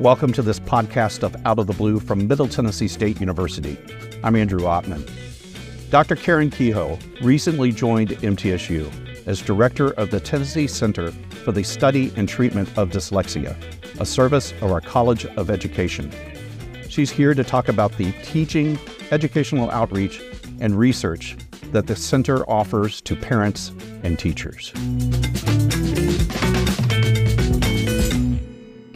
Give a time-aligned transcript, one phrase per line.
[0.00, 3.76] Welcome to this podcast of Out of the Blue from Middle Tennessee State University.
[4.24, 5.06] I'm Andrew Oppmann.
[5.90, 6.16] Dr.
[6.16, 11.10] Karen Kehoe recently joined MTSU as director of the Tennessee Center
[11.44, 13.54] for the Study and Treatment of Dyslexia,
[14.00, 16.10] a service of our College of Education.
[16.88, 18.78] She's here to talk about the teaching,
[19.10, 20.22] educational outreach,
[20.60, 21.36] and research
[21.72, 23.72] that the center offers to parents
[24.02, 24.72] and teachers.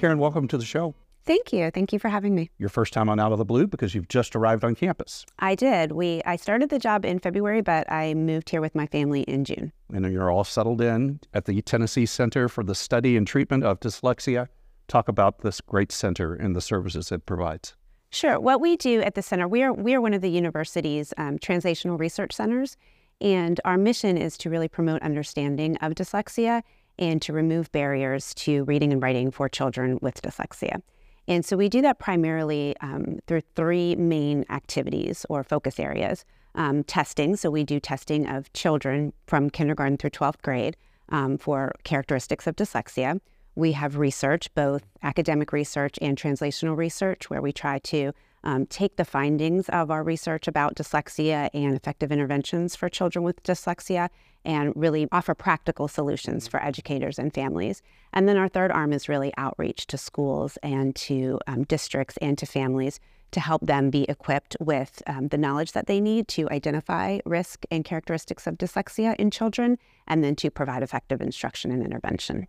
[0.05, 0.95] Karen, welcome to the show.
[1.25, 1.71] Thank you.
[1.71, 2.51] Thank you for having me.
[2.59, 5.25] Your first time on Out of the Blue because you've just arrived on campus.
[5.39, 5.93] I did.
[5.93, 9.47] We I started the job in February, but I moved here with my family in
[9.47, 9.73] June.
[9.95, 13.81] And you're all settled in at the Tennessee Center for the Study and Treatment of
[13.81, 14.49] Dyslexia.
[14.89, 17.75] Talk about this great center and the services it provides.
[18.11, 18.39] Sure.
[18.39, 21.39] What we do at the center, we are we are one of the university's um,
[21.39, 22.77] translational research centers,
[23.23, 26.61] and our mission is to really promote understanding of dyslexia
[26.99, 30.81] and to remove barriers to reading and writing for children with dyslexia.
[31.27, 36.25] And so we do that primarily um, through three main activities or focus areas.
[36.55, 40.77] Um, testing, so we do testing of children from kindergarten through 12th grade
[41.09, 43.21] um, for characteristics of dyslexia.
[43.57, 48.13] We have research, both academic research and translational research, where we try to
[48.45, 53.43] um, take the findings of our research about dyslexia and effective interventions for children with
[53.43, 54.09] dyslexia
[54.45, 57.83] and really offer practical solutions for educators and families.
[58.13, 62.37] And then our third arm is really outreach to schools and to um, districts and
[62.39, 63.01] to families
[63.33, 67.65] to help them be equipped with um, the knowledge that they need to identify risk
[67.71, 72.47] and characteristics of dyslexia in children and then to provide effective instruction and intervention.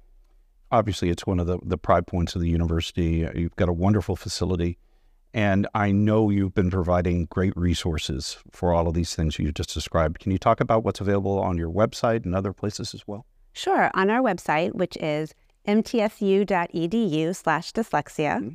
[0.71, 3.27] Obviously, it's one of the, the pride points of the university.
[3.33, 4.77] You've got a wonderful facility.
[5.35, 9.73] And I know you've been providing great resources for all of these things you just
[9.73, 10.19] described.
[10.19, 13.25] Can you talk about what's available on your website and other places as well?
[13.51, 13.91] Sure.
[13.95, 15.33] On our website, which is
[15.67, 18.49] mtsu.edu slash dyslexia, mm-hmm.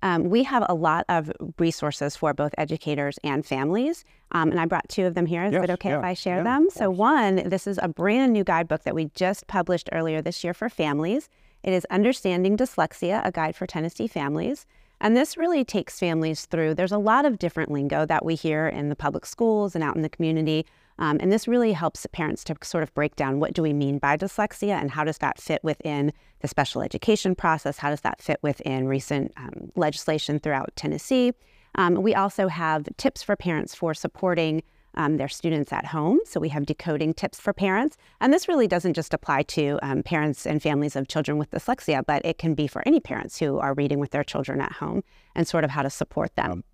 [0.00, 4.02] um, we have a lot of resources for both educators and families.
[4.32, 5.44] Um, and I brought two of them here.
[5.44, 6.70] Is yes, it okay yeah, if I share yeah, them?
[6.70, 10.54] So, one, this is a brand new guidebook that we just published earlier this year
[10.54, 11.28] for families.
[11.62, 14.64] It is Understanding Dyslexia, a guide for Tennessee families.
[15.00, 16.74] And this really takes families through.
[16.74, 19.96] There's a lot of different lingo that we hear in the public schools and out
[19.96, 20.66] in the community.
[20.98, 23.98] Um, and this really helps parents to sort of break down what do we mean
[23.98, 27.78] by dyslexia and how does that fit within the special education process?
[27.78, 31.32] How does that fit within recent um, legislation throughout Tennessee?
[31.74, 34.62] Um, we also have tips for parents for supporting
[34.96, 36.20] um, their students at home.
[36.24, 37.96] So we have decoding tips for parents.
[38.20, 42.04] And this really doesn't just apply to um, parents and families of children with dyslexia,
[42.06, 45.02] but it can be for any parents who are reading with their children at home
[45.34, 46.52] and sort of how to support them.
[46.52, 46.64] Um,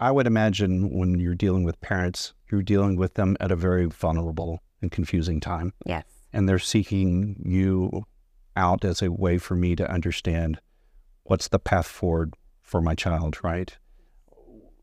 [0.00, 3.86] I would imagine when you're dealing with parents, you're dealing with them at a very
[3.86, 5.72] vulnerable and confusing time.
[5.86, 6.04] Yes.
[6.32, 8.04] And they're seeking you
[8.56, 10.60] out as a way for me to understand
[11.24, 13.76] what's the path forward for my child, right?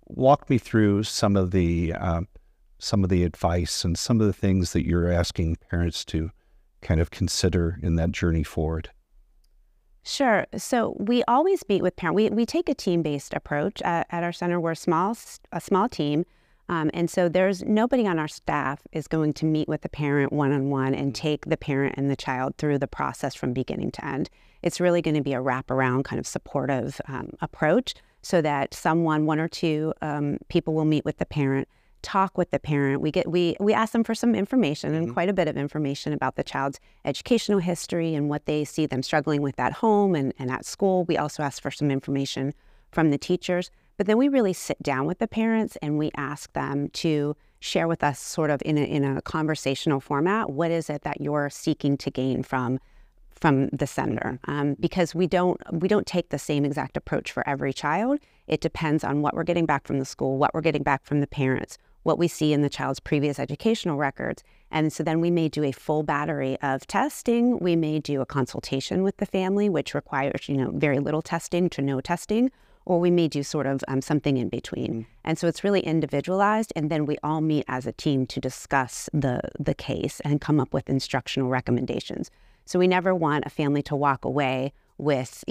[0.07, 2.21] Walk me through some of the uh,
[2.81, 6.31] some of the advice and some of the things that you're asking parents to
[6.81, 8.89] kind of consider in that journey forward?
[10.03, 10.47] Sure.
[10.57, 12.15] So we always meet with parents.
[12.15, 14.59] We, we take a team based approach at, at, our center.
[14.59, 15.15] We're a small
[15.51, 16.25] a small team,
[16.69, 20.33] um, and so there's nobody on our staff is going to meet with the parent
[20.33, 21.21] one on one and mm-hmm.
[21.21, 24.29] take the parent and the child through the process from beginning to end.
[24.63, 27.93] It's really going to be a wraparound kind of supportive um, approach,
[28.23, 31.67] so that someone, one or two um, people, will meet with the parent
[32.01, 33.01] talk with the parent.
[33.01, 35.13] We get we we ask them for some information and mm-hmm.
[35.13, 39.03] quite a bit of information about the child's educational history and what they see them
[39.03, 41.05] struggling with at home and, and at school.
[41.05, 42.53] We also ask for some information
[42.91, 43.71] from the teachers.
[43.97, 47.87] But then we really sit down with the parents and we ask them to share
[47.87, 51.49] with us sort of in a, in a conversational format what is it that you're
[51.49, 52.79] seeking to gain from
[53.39, 57.47] from the sender um, because we don't we don't take the same exact approach for
[57.47, 60.83] every child it depends on what we're getting back from the school what we're getting
[60.83, 64.43] back from the parents what we see in the child's previous educational records.
[64.71, 67.59] And so then we may do a full battery of testing.
[67.59, 71.69] We may do a consultation with the family, which requires, you know, very little testing
[71.71, 72.51] to no testing,
[72.85, 74.93] or we may do sort of um, something in between.
[74.93, 75.05] Mm.
[75.23, 76.73] And so it's really individualized.
[76.75, 80.59] And then we all meet as a team to discuss the, the case and come
[80.59, 82.31] up with instructional recommendations.
[82.65, 85.43] So we never want a family to walk away with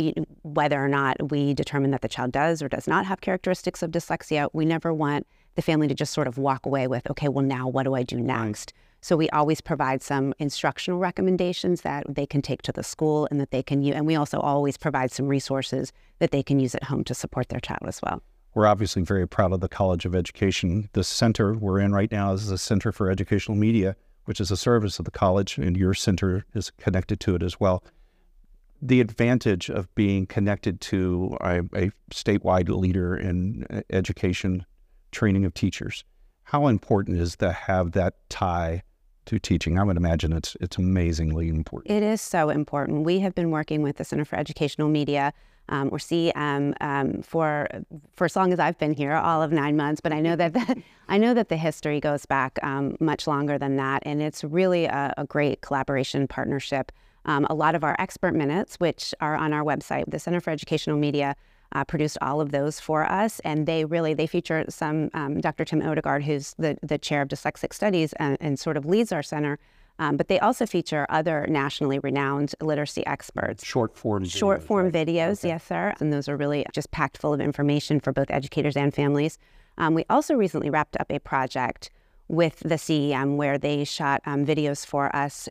[0.43, 3.91] whether or not we determine that the child does or does not have characteristics of
[3.91, 4.49] dyslexia.
[4.53, 5.27] We never want
[5.61, 8.03] the family to just sort of walk away with, okay, well, now what do I
[8.03, 8.73] do next?
[8.73, 8.75] Right.
[9.03, 13.41] So we always provide some instructional recommendations that they can take to the school and
[13.41, 13.95] that they can use.
[13.97, 17.49] And we also always provide some resources that they can use at home to support
[17.49, 18.23] their child as well.
[18.55, 20.89] We're obviously very proud of the College of Education.
[20.93, 24.57] The center we're in right now is the Center for Educational Media, which is a
[24.57, 27.83] service of the college, and your center is connected to it as well.
[28.83, 34.65] the advantage of being connected to a, a statewide leader in uh, education,
[35.11, 36.05] training of teachers.
[36.45, 38.83] How important is to have that tie
[39.27, 39.79] to teaching?
[39.79, 41.95] I would imagine it's it's amazingly important.
[41.95, 43.05] It is so important.
[43.05, 45.33] We have been working with the Center for Educational Media
[45.71, 47.69] um, or CM um, for
[48.13, 50.01] for as long as I've been here, all of nine months.
[50.01, 53.57] But I know that the, I know that the history goes back um, much longer
[53.57, 56.93] than that, and it's really a, a great collaboration partnership.
[57.27, 60.51] Um, a lot of our expert minutes, which are on our website, the Center for
[60.51, 61.37] Educational Media.
[61.73, 65.65] Uh, produced all of those for us, and they really they feature some um, Dr.
[65.65, 69.23] Tim Odegard, who's the the chair of dyslexic studies and, and sort of leads our
[69.23, 69.59] center.
[70.01, 73.65] Um, but they also feature other nationally renowned literacy experts.
[73.65, 74.39] Short form videos.
[74.39, 74.95] Short form right?
[74.95, 75.49] videos, okay.
[75.49, 75.93] yes, sir.
[76.01, 79.39] And those are really just packed full of information for both educators and families.
[79.77, 81.91] Um, we also recently wrapped up a project
[82.29, 85.51] with the CEM where they shot um, videos for us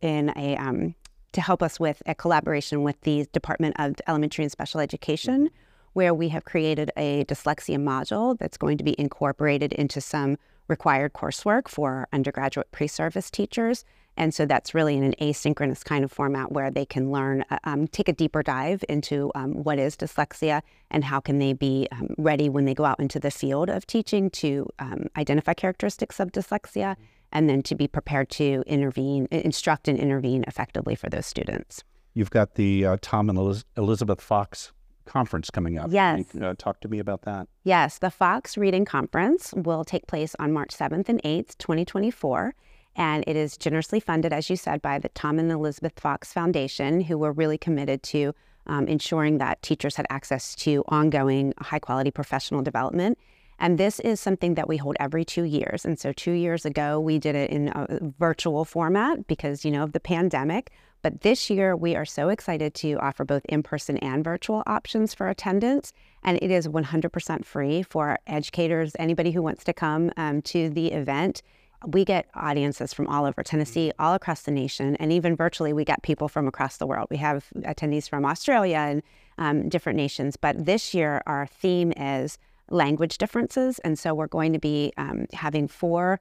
[0.00, 0.94] in a um,
[1.32, 5.50] to help us with a collaboration with the Department of Elementary and Special Education,
[5.92, 10.36] where we have created a dyslexia module that's going to be incorporated into some
[10.68, 13.84] required coursework for undergraduate pre service teachers.
[14.16, 17.58] And so that's really in an asynchronous kind of format where they can learn, uh,
[17.64, 21.88] um, take a deeper dive into um, what is dyslexia and how can they be
[21.92, 26.20] um, ready when they go out into the field of teaching to um, identify characteristics
[26.20, 26.96] of dyslexia
[27.32, 31.82] and then to be prepared to intervene, instruct and intervene effectively for those students.
[32.14, 34.72] You've got the uh, Tom and Elizabeth Fox
[35.04, 35.88] conference coming up.
[35.90, 36.24] Yes.
[36.32, 37.48] You, uh, talk to me about that.
[37.64, 42.54] Yes, the Fox Reading Conference will take place on March 7th and 8th, 2024.
[42.94, 47.00] And it is generously funded, as you said, by the Tom and Elizabeth Fox Foundation,
[47.00, 48.34] who were really committed to
[48.66, 53.18] um, ensuring that teachers had access to ongoing high quality professional development.
[53.62, 55.84] And this is something that we hold every two years.
[55.84, 59.84] And so, two years ago, we did it in a virtual format because, you know,
[59.84, 60.72] of the pandemic.
[61.00, 65.14] But this year, we are so excited to offer both in person and virtual options
[65.14, 65.92] for attendance.
[66.24, 70.88] And it is 100% free for educators, anybody who wants to come um, to the
[70.88, 71.42] event.
[71.86, 75.84] We get audiences from all over Tennessee, all across the nation, and even virtually, we
[75.84, 77.06] get people from across the world.
[77.10, 79.02] We have attendees from Australia and
[79.38, 80.36] um, different nations.
[80.36, 82.38] But this year, our theme is
[82.72, 83.78] language differences.
[83.80, 86.18] And so we're going to be um, having four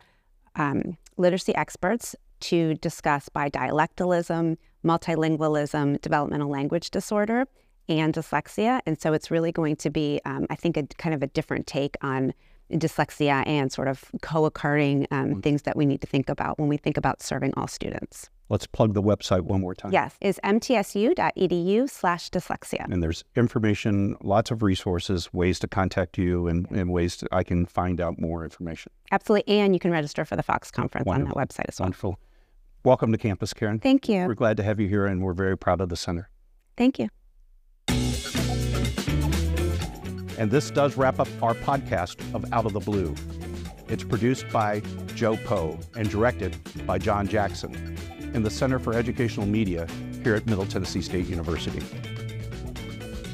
[0.55, 7.45] um, literacy experts to discuss bidialectalism, multilingualism, developmental language disorder,
[7.87, 8.81] and dyslexia.
[8.85, 11.67] And so it's really going to be, um, I think, a kind of a different
[11.67, 12.33] take on
[12.71, 15.39] dyslexia and sort of co occurring um, mm-hmm.
[15.41, 18.29] things that we need to think about when we think about serving all students.
[18.51, 19.93] Let's plug the website one more time.
[19.93, 22.83] Yes, is mtsu.edu slash dyslexia.
[22.91, 27.45] And there's information, lots of resources, ways to contact you, and, and ways to, I
[27.45, 28.91] can find out more information.
[29.09, 29.57] Absolutely.
[29.57, 31.39] And you can register for the Fox conference Wonderful.
[31.39, 31.85] on that website as well.
[31.85, 32.19] Wonderful.
[32.83, 33.79] Welcome to campus, Karen.
[33.79, 34.25] Thank you.
[34.27, 36.29] We're glad to have you here, and we're very proud of the center.
[36.75, 37.07] Thank you.
[40.37, 43.15] And this does wrap up our podcast of Out of the Blue.
[43.87, 44.81] It's produced by
[45.15, 47.97] Joe Poe and directed by John Jackson
[48.33, 49.87] in the Center for Educational Media
[50.23, 51.81] here at Middle Tennessee State University.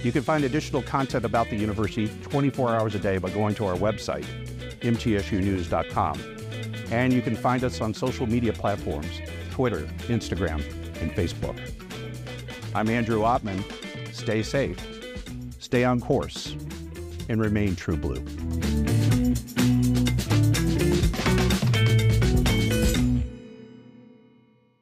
[0.03, 3.65] You can find additional content about the university 24 hours a day by going to
[3.65, 4.25] our website,
[4.81, 6.21] mtsunews.com.
[6.91, 9.21] And you can find us on social media platforms
[9.51, 10.63] Twitter, Instagram,
[11.01, 11.59] and Facebook.
[12.73, 13.63] I'm Andrew Oppmann.
[14.13, 14.79] Stay safe,
[15.59, 16.55] stay on course,
[17.27, 18.23] and remain true blue.